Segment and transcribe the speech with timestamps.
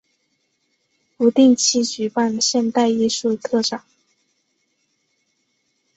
[1.15, 3.83] 不定期举办现代艺术特展。